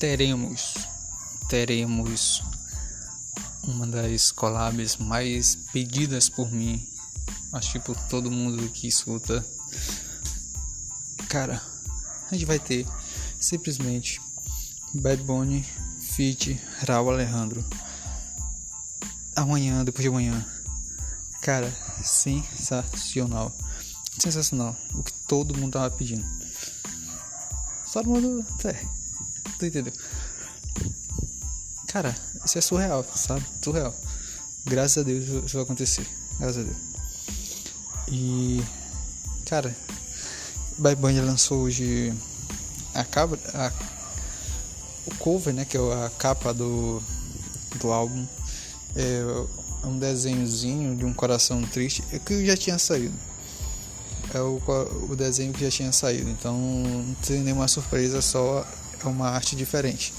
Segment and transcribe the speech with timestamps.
[0.00, 0.74] teremos
[1.46, 2.42] teremos
[3.62, 6.82] uma das collabs mais pedidas por mim,
[7.52, 9.44] acho que por todo mundo que escuta.
[11.28, 11.62] Cara,
[12.30, 12.86] a gente vai ter
[13.38, 14.22] simplesmente
[14.94, 15.62] Bad Bunny,
[16.00, 16.58] Fit,
[16.88, 17.62] Raul Alejandro.
[19.36, 20.46] Amanhã, depois de amanhã.
[21.42, 21.70] Cara,
[22.02, 23.54] sensacional.
[24.18, 24.74] Sensacional.
[24.94, 26.24] O que todo mundo tava pedindo.
[27.92, 28.46] Todo mundo.
[28.64, 28.99] É,
[29.60, 29.92] tu entendeu?
[31.88, 33.44] Cara, isso é surreal, sabe?
[33.62, 33.94] Surreal.
[34.64, 36.06] Graças a Deus isso vai acontecer.
[36.38, 36.76] Graças a Deus.
[38.08, 38.62] E.
[39.46, 39.74] Cara,
[40.78, 42.12] Bad Bunny lançou hoje
[42.94, 43.38] a capa.
[43.54, 43.72] A,
[45.06, 45.64] o cover, né?
[45.64, 47.02] Que é a capa do,
[47.76, 48.26] do álbum.
[48.96, 49.22] É,
[49.84, 52.02] um desenhozinho de um coração triste.
[52.12, 53.14] É que já tinha saído.
[54.32, 54.62] É o,
[55.08, 56.30] o desenho que já tinha saído.
[56.30, 58.64] Então não tem nenhuma surpresa, só
[59.04, 60.12] é uma arte diferente.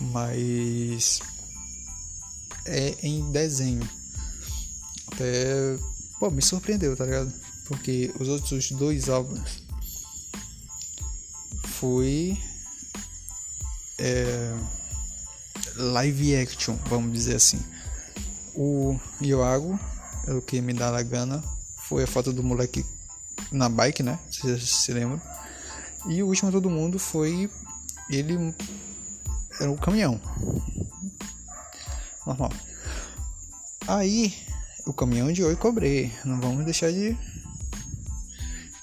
[0.00, 1.20] Mas
[2.66, 3.88] é em desenho.
[5.12, 5.76] Até
[6.18, 7.32] pô, me surpreendeu, tá ligado?
[7.66, 9.62] Porque os outros dois álbuns
[11.66, 12.38] foi
[13.98, 14.54] é,
[15.76, 17.62] live action, vamos dizer assim.
[18.54, 19.78] O Yoago,
[20.26, 21.42] é o que me dá a gana,
[21.88, 22.84] foi a foto do moleque
[23.50, 24.18] na bike, né?
[24.30, 25.20] Vocês se lembram?
[26.08, 27.50] E o último todo mundo foi
[28.08, 28.54] ele
[29.60, 30.20] era o caminhão.
[32.26, 32.52] Normal.
[33.86, 34.34] Aí,
[34.86, 36.12] o caminhão de oi cobrei.
[36.24, 37.16] Não vamos deixar de.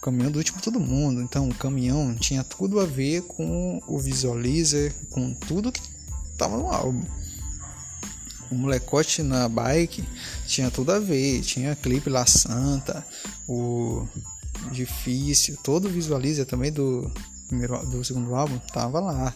[0.02, 1.22] Caminhão do último todo mundo.
[1.22, 5.82] Então, o caminhão tinha tudo a ver com o visualizer, com tudo que
[6.38, 7.04] tava no álbum.
[8.50, 10.04] O molecote na bike
[10.48, 11.42] tinha tudo a ver.
[11.42, 13.06] Tinha clipe lá Santa,
[13.48, 14.08] o
[14.72, 17.12] difícil, todo o visualizer também do
[17.52, 19.34] primeiro do segundo álbum tava lá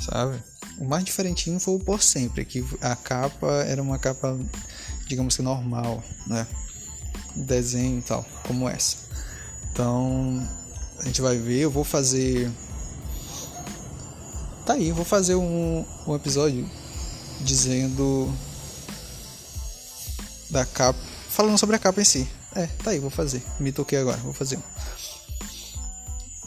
[0.00, 0.42] sabe?
[0.78, 4.38] O mais diferentinho foi o Por Sempre, que a capa era uma capa,
[5.06, 6.46] digamos que normal, né?
[7.34, 8.98] Desenho e tal, como essa.
[9.72, 10.46] Então,
[10.98, 12.50] a gente vai ver, eu vou fazer.
[14.64, 16.68] Tá aí, eu vou fazer um, um episódio
[17.40, 18.32] dizendo
[20.50, 22.28] da capa, falando sobre a capa em si.
[22.54, 23.42] É, tá aí, vou fazer.
[23.60, 24.56] Me toquei agora, vou fazer.
[24.56, 25.15] O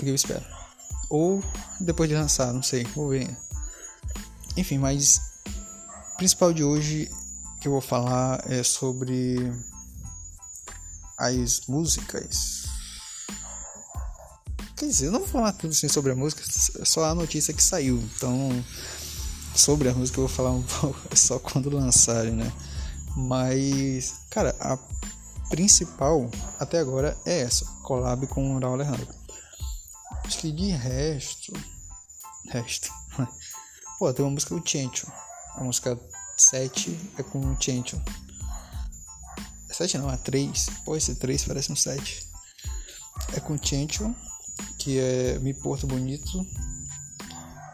[0.05, 0.45] que eu espero.
[1.09, 1.43] Ou
[1.79, 3.35] depois de lançar, não sei, vou ver.
[4.55, 5.21] Enfim, mas
[6.13, 7.09] o principal de hoje
[7.59, 9.51] que eu vou falar é sobre
[11.17, 12.65] as músicas.
[14.77, 16.41] Quer dizer, eu não vou falar tudo assim sobre a música,
[16.79, 17.97] é só a notícia que saiu.
[18.15, 18.63] Então,
[19.55, 22.51] sobre a música eu vou falar um pouco é só quando lançarem, né?
[23.15, 24.77] Mas, cara, a
[25.49, 29.18] principal até agora é essa, collab com o Raul Alejandro.
[30.29, 31.51] Acho que de resto,
[32.49, 32.91] resto,
[33.97, 35.11] Pô, tem uma música do Chencho.
[35.55, 35.99] A música
[36.37, 37.99] 7 é com o Chencho.
[39.71, 40.67] 7 não, é 3.
[40.85, 42.27] Pô, esse 3 parece um 7.
[43.33, 44.13] É com o Chencho,
[44.77, 46.45] que é Me Porto Bonito.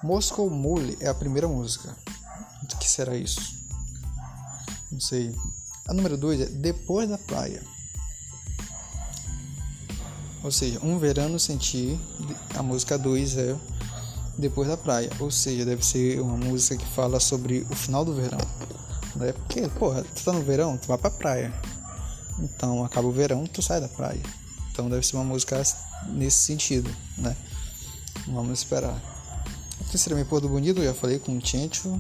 [0.02, 1.94] Moscow Mule é a primeira música.
[2.64, 3.54] O que será isso?
[4.90, 5.36] Não sei.
[5.90, 7.75] A número 2 é Depois da Praia.
[10.46, 12.00] Ou seja, Um Verano Sentir.
[12.54, 13.56] A música 2 é
[14.38, 15.10] depois da praia.
[15.20, 18.38] Ou seja, deve ser uma música que fala sobre o final do verão.
[19.16, 19.34] Né?
[19.34, 21.52] Porque, porra, tu tá no verão, tu vai pra praia.
[22.38, 24.22] Então acaba o verão, tu sai da praia.
[24.72, 25.64] Então deve ser uma música
[26.10, 27.36] nesse sentido, né?
[28.28, 29.02] Vamos esperar.
[29.82, 32.00] A terceira me Porto Bonito, eu já falei com o Tchencho.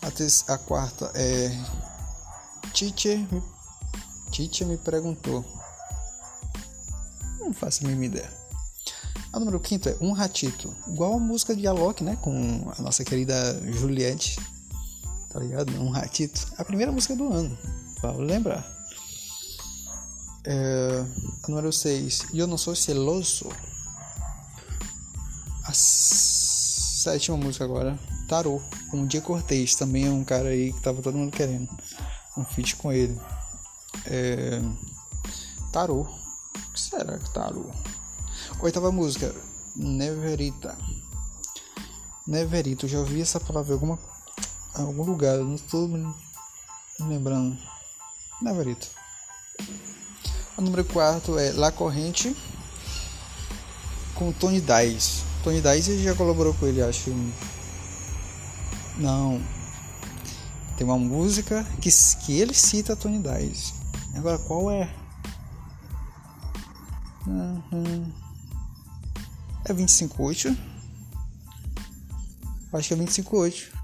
[0.00, 1.48] A, a quarta é
[2.62, 3.42] me,
[4.30, 5.44] Teacher me perguntou.
[7.40, 8.30] Não faço a mínima ideia.
[9.32, 10.74] A número 5 é Um Ratito.
[10.88, 12.16] Igual a música de Alok, né?
[12.20, 13.34] Com a nossa querida
[13.72, 14.38] Juliette.
[15.30, 15.72] Tá ligado?
[15.80, 16.52] Um Ratito.
[16.58, 17.56] A primeira música do ano.
[18.02, 18.66] Vale lembrar.
[20.44, 21.04] É,
[21.44, 22.26] a número 6.
[22.34, 23.48] Eu não sou celoso.
[25.64, 27.96] A sétima música agora.
[28.28, 28.60] Tarô.
[28.90, 29.76] Com o Dia Cortez.
[29.76, 31.68] Também é um cara aí que tava todo mundo querendo.
[32.36, 33.16] Um feat com ele.
[34.06, 34.60] É,
[35.72, 36.19] tarô.
[36.80, 37.66] O que será que tarô?
[38.60, 39.34] Oitava música,
[39.76, 40.78] Neverita.
[42.26, 43.98] Neverita, eu já ouvi essa palavra em alguma,
[44.74, 46.14] algum lugar, eu não estou me
[46.98, 47.58] lembrando.
[48.40, 48.86] Neverita.
[50.56, 52.34] O número 4 é La Corrente
[54.14, 55.22] com Tony Dice.
[55.44, 57.10] Tony Dice já colaborou com ele, acho.
[58.96, 59.38] Não.
[60.78, 61.90] Tem uma música que,
[62.24, 63.74] que ele cita Tony Dice.
[64.14, 64.99] Agora qual é?
[67.30, 68.20] Uhum
[69.70, 70.56] é 25 útil.
[72.72, 73.80] Acho que é 258.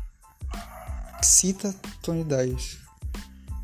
[1.23, 2.79] Cita Tony Dias.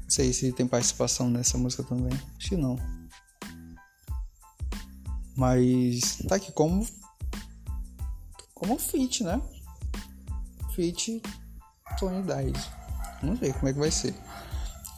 [0.02, 2.12] Não sei se tem participação nessa música também.
[2.37, 2.76] Acho que não.
[5.37, 6.87] Mas tá aqui como
[8.55, 9.40] como feat, né?
[10.75, 11.23] Feat
[11.99, 12.70] Tony Dias.
[13.20, 14.14] Vamos ver como é que vai ser.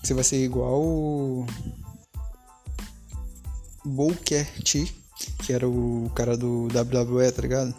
[0.02, 1.46] Se vai ser igual
[3.84, 4.46] Booker
[5.38, 7.74] que era o cara do WWE, tá ligado?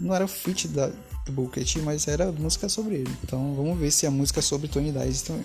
[0.00, 0.88] Não era o feat da,
[1.24, 3.18] do Booker T, mas era música sobre ele.
[3.24, 5.44] Então vamos ver se a música é sobre Tony Dias também.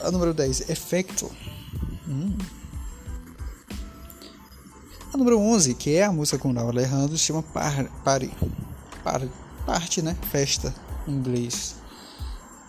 [0.00, 1.30] A número 10, Effecto.
[2.08, 2.36] Hum.
[5.12, 7.90] A número 11, que é a música com o Alejandro, se chama Party.
[9.02, 9.30] Party.
[9.66, 10.16] Parte, né?
[10.30, 10.74] Festa
[11.06, 11.76] em inglês.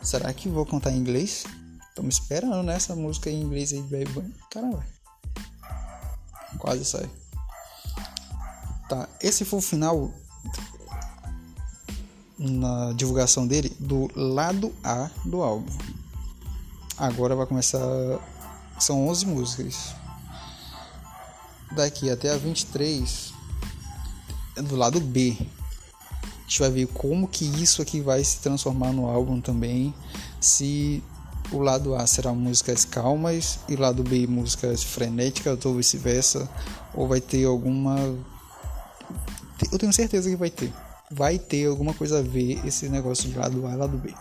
[0.01, 1.45] Será que vou contar em inglês?
[1.99, 2.79] Me esperando né?
[2.95, 4.33] música em inglês aí, baby.
[4.49, 4.83] Caramba.
[6.57, 7.09] Quase sai.
[8.89, 10.11] Tá, esse foi o final
[12.37, 15.71] na divulgação dele do lado A do álbum.
[16.97, 17.79] Agora vai começar.
[18.79, 19.95] São 11 músicas
[21.71, 23.33] daqui até a 23
[24.57, 25.37] é do lado B.
[25.39, 29.93] A gente vai ver como que isso aqui vai se transformar no álbum também.
[30.39, 31.01] Se
[31.51, 36.49] o lado A será músicas calmas e o lado B músicas frenéticas ou vice-versa,
[36.93, 37.97] ou vai ter alguma
[39.69, 40.73] eu tenho certeza que vai ter.
[41.11, 44.13] Vai ter alguma coisa a ver esse negócio de lado A e lado B.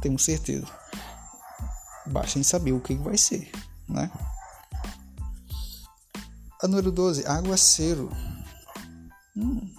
[0.00, 0.66] Tenho certeza.
[2.06, 3.50] Basta em saber o que vai ser,
[3.88, 4.10] né?
[6.62, 8.10] A número 12, Aguaceiro.
[9.36, 9.70] Hum.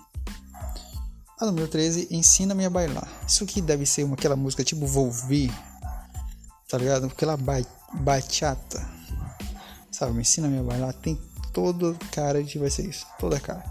[1.40, 3.08] A número 13, Ensina-me a bailar.
[3.28, 5.52] Isso aqui deve ser uma, aquela música tipo Volvi.
[6.68, 7.06] Tá ligado?
[7.06, 7.62] Aquela ba
[7.94, 8.88] bachata.
[9.92, 10.14] Sabe?
[10.14, 10.94] Me ensina-me a bailar.
[10.94, 11.20] Tem
[11.54, 13.06] toda cara de vai ser isso.
[13.20, 13.64] Toda cara.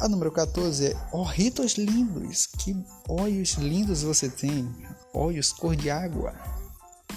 [0.00, 2.46] A número 14 é Orritos lindos.
[2.46, 2.76] Que
[3.08, 4.68] olhos lindos você tem.
[5.14, 6.34] Olhos cor de água.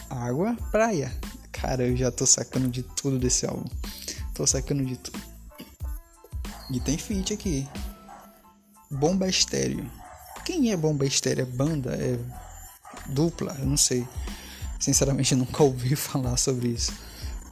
[0.10, 1.12] Água, praia.
[1.52, 3.70] Cara, eu já tô sacando de tudo desse álbum.
[4.34, 5.20] Tô sacando de tudo.
[6.72, 7.68] E tem feat aqui.
[8.92, 9.90] Bomba Estéreo.
[10.46, 11.44] Quem é Bomba Estéreo?
[11.44, 11.96] É banda?
[11.96, 12.20] É
[13.08, 13.56] dupla?
[13.60, 14.08] Eu não sei.
[14.80, 16.94] Sinceramente, nunca ouvi falar sobre isso.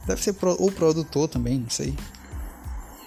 [0.06, 1.96] Deve ser pro, produtor também, não sei.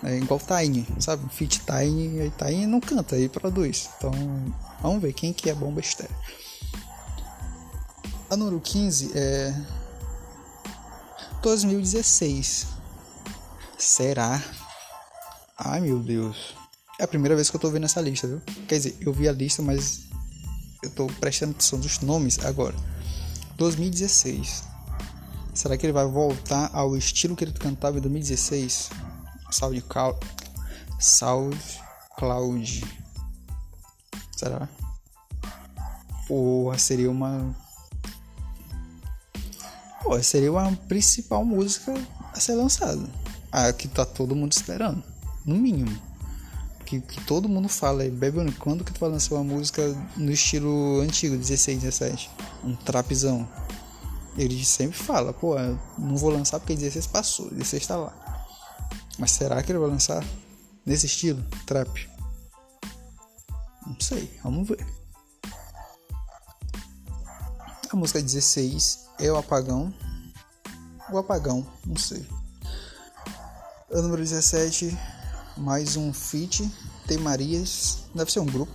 [0.03, 1.27] É igual Tiny, sabe?
[1.33, 3.89] Feat Tiny, aí Tiny não canta, aí produz.
[3.97, 4.11] Então,
[4.81, 6.15] vamos ver quem que é Bomba Estéreo.
[8.29, 9.55] A número 15 é
[11.41, 12.67] 2016.
[13.77, 14.41] Será?
[15.57, 16.55] Ai meu Deus.
[16.99, 18.41] É a primeira vez que eu tô vendo essa lista, viu?
[18.67, 20.04] Quer dizer, eu vi a lista, mas
[20.85, 22.75] eu tô prestando atenção dos nomes agora.
[23.57, 24.63] 2016.
[25.53, 28.89] Será que ele vai voltar ao estilo que ele cantava em 2016?
[29.51, 30.19] Salve Cal...
[30.99, 31.57] Salve
[32.17, 32.83] Cloud.
[34.37, 34.69] Será?
[36.27, 37.55] Porra, seria uma.
[40.03, 41.93] Porra, seria uma principal música
[42.33, 43.07] a ser lançada
[43.51, 45.01] a que tá todo mundo esperando,
[45.45, 45.97] no mínimo.
[46.85, 49.81] Que, que todo mundo fala aí, Baby quando que tu vai lançar uma música
[50.15, 52.29] no estilo antigo, 16, 17?
[52.63, 53.47] Um trapzão.
[54.37, 55.55] Ele sempre fala, pô,
[55.97, 58.35] não vou lançar porque 16 passou, 16 tá lá.
[59.17, 60.23] Mas será que ele vai lançar
[60.85, 62.09] nesse estilo, trap?
[63.87, 64.85] Não sei, vamos ver.
[67.91, 69.93] A música 16 é o apagão.
[71.11, 72.27] O apagão, não sei.
[73.89, 74.97] O número 17,
[75.57, 76.69] mais um feat.
[77.07, 78.71] Tem Marias, deve ser um grupo.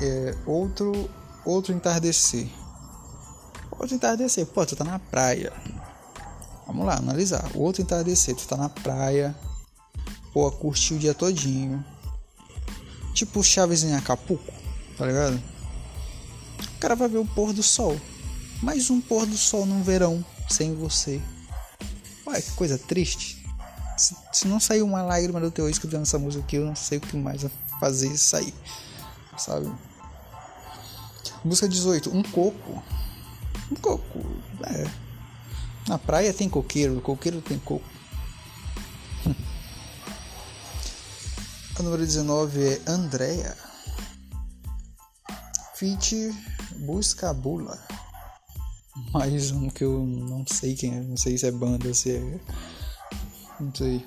[0.00, 1.10] É, outro,
[1.44, 2.48] outro entardecer.
[3.70, 5.52] Outro entardecer, pô, tu tá na praia.
[6.66, 7.50] Vamos lá, analisar.
[7.54, 9.34] Outro entardecer, tu tá na praia.
[10.32, 11.84] Pô, curtiu o dia todinho.
[13.14, 14.52] Tipo Chaves em Acapulco,
[14.96, 15.42] tá ligado?
[16.76, 18.00] O cara vai ver o pôr do sol.
[18.62, 21.20] Mais um pôr do sol num verão sem você.
[22.26, 23.39] Ué, que coisa triste.
[24.00, 26.74] Se, se não sair uma lágrima do teu olho escutando essa música aqui, eu não
[26.74, 27.44] sei o que mais
[27.78, 28.54] fazer sair.
[29.36, 29.70] Sabe?
[31.44, 32.82] Música 18, um coco.
[33.70, 34.20] Um coco.
[34.64, 34.90] É.
[35.86, 37.84] Na praia tem coqueiro, no coqueiro tem coco.
[41.78, 43.54] A número 19 é Andrea.
[45.74, 46.34] Fit
[46.76, 47.78] Busca Bula.
[49.12, 52.40] Mais um que eu não sei quem é, não sei se é banda, se é
[53.60, 54.06] não sei.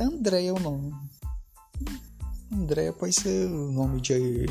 [0.00, 0.92] Andréia é o nome.
[2.52, 4.46] Andréia pode ser o nome de.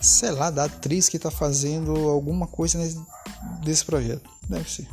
[0.00, 3.00] Sei lá, da atriz que tá fazendo alguma coisa nesse,
[3.62, 4.28] desse projeto.
[4.48, 4.88] Deve ser.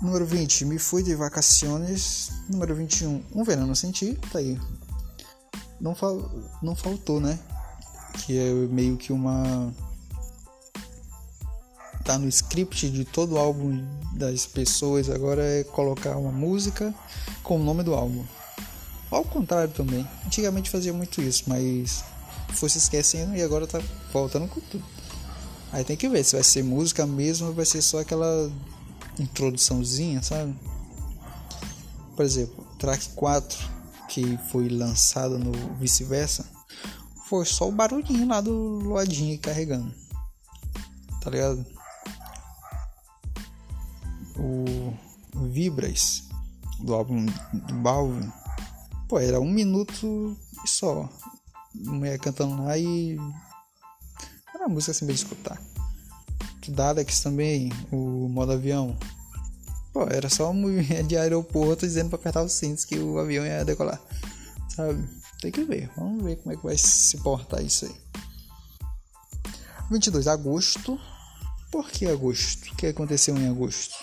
[0.00, 2.30] Número 20, me fui de vacaciones.
[2.48, 4.60] Número 21, um verano senti, tá aí.
[5.80, 6.30] Não, fal
[6.62, 7.38] não faltou, né?
[8.18, 9.72] Que é meio que uma.
[12.04, 13.82] Tá no script de todo álbum
[14.12, 16.94] das pessoas agora é colocar uma música
[17.42, 18.24] com o nome do álbum.
[19.10, 20.06] Ao contrário também.
[20.26, 22.04] Antigamente fazia muito isso, mas
[22.50, 23.80] foi se esquecendo e agora tá
[24.12, 24.84] voltando com tudo.
[25.72, 28.50] Aí tem que ver se vai ser música mesmo ou vai ser só aquela
[29.18, 30.54] introduçãozinha, sabe?
[32.14, 33.58] Por exemplo, track 4
[34.08, 36.44] que foi lançado no vice-versa
[37.28, 39.92] foi só o barulhinho lá do Loadinho carregando.
[41.20, 41.64] Tá ligado?
[44.36, 44.94] O
[45.48, 46.28] Vibras
[46.80, 48.30] do álbum do Balvin,
[49.08, 50.36] pô, era um minuto
[50.66, 51.08] só.
[51.74, 53.16] Mulher cantando lá e
[54.54, 55.60] era uma música assim de escutar.
[56.68, 58.96] Daleks também, o modo avião.
[59.92, 63.44] Pô, era só um movimento de aeroporto dizendo pra apertar os cintos que o avião
[63.44, 64.00] ia decolar.
[64.74, 65.06] Sabe?
[65.40, 65.90] Tem que ver.
[65.96, 67.94] Vamos ver como é que vai se portar isso aí.
[69.90, 70.98] 22 de agosto.
[71.70, 72.72] Por que agosto?
[72.72, 73.94] O que aconteceu em agosto?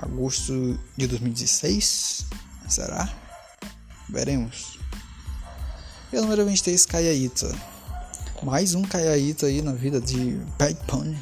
[0.00, 2.26] Agosto de 2016?
[2.68, 3.12] Será?
[4.08, 4.78] Veremos.
[6.12, 7.52] E o número 23, Kayaita.
[8.44, 11.18] Mais um Kayaita aí na vida de Bad Pony.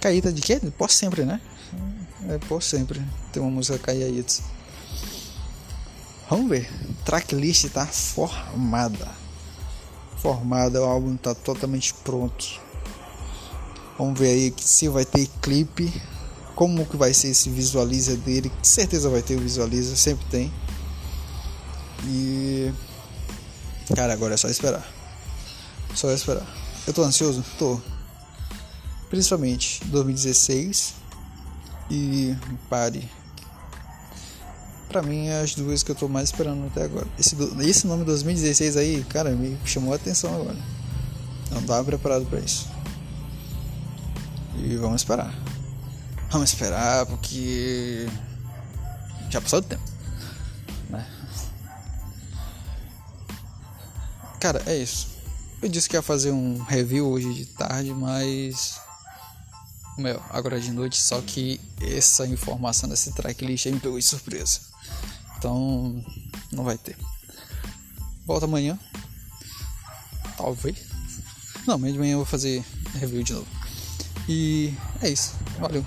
[0.00, 0.58] Caída de quê?
[0.78, 1.42] Por sempre, né?
[2.30, 3.02] É por sempre.
[3.32, 4.24] Tem uma música Caída.
[6.30, 6.70] Vamos ver.
[7.04, 9.10] Tracklist tá formada.
[10.16, 12.62] Formada, o álbum tá totalmente pronto.
[13.98, 15.92] Vamos ver aí se vai ter clipe.
[16.54, 18.48] Como que vai ser esse visualiza dele.
[18.48, 20.52] Com certeza vai ter o visualiza, sempre tem.
[22.06, 22.72] E.
[23.94, 24.86] Cara, agora é só esperar.
[25.94, 26.46] Só esperar.
[26.86, 27.44] Eu tô ansioso?
[27.58, 27.80] Tô
[29.08, 30.94] principalmente 2016
[31.90, 32.36] e
[32.68, 33.08] Pare.
[34.88, 37.06] Pra mim, é as duas que eu tô mais esperando até agora.
[37.18, 40.56] Esse, esse nome 2016 aí, cara, me chamou a atenção agora.
[41.50, 42.68] Não tava preparado para isso.
[44.56, 45.34] E vamos esperar.
[46.34, 48.08] Vamos esperar porque
[49.30, 49.84] já passou o tempo.
[50.90, 51.08] Né?
[54.40, 55.10] Cara, é isso.
[55.62, 58.80] Eu disse que ia fazer um review hoje de tarde, mas
[59.96, 64.58] meu, agora de noite, só que essa informação desse tracklist aí me pegou de surpresa.
[65.38, 66.04] Então,
[66.50, 66.96] não vai ter.
[68.26, 68.76] Volta amanhã.
[70.36, 70.78] Talvez.
[71.64, 72.64] Não, amanhã de manhã eu vou fazer
[72.94, 73.46] review de novo.
[74.28, 75.34] E é isso.
[75.60, 75.86] Valeu.